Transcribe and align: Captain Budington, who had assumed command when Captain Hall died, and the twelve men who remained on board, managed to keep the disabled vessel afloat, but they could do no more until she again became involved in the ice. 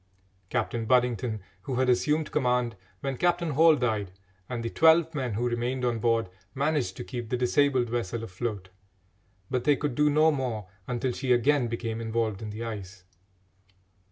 Captain 0.49 0.87
Budington, 0.87 1.41
who 1.61 1.75
had 1.75 1.87
assumed 1.87 2.31
command 2.31 2.75
when 3.01 3.17
Captain 3.17 3.51
Hall 3.51 3.75
died, 3.75 4.09
and 4.49 4.63
the 4.63 4.69
twelve 4.71 5.13
men 5.13 5.35
who 5.35 5.47
remained 5.47 5.85
on 5.85 5.99
board, 5.99 6.27
managed 6.55 6.97
to 6.97 7.03
keep 7.03 7.29
the 7.29 7.37
disabled 7.37 7.87
vessel 7.87 8.23
afloat, 8.23 8.69
but 9.51 9.63
they 9.63 9.75
could 9.75 9.93
do 9.93 10.09
no 10.09 10.31
more 10.31 10.67
until 10.87 11.11
she 11.11 11.31
again 11.31 11.67
became 11.67 12.01
involved 12.01 12.41
in 12.41 12.49
the 12.49 12.63
ice. 12.63 13.03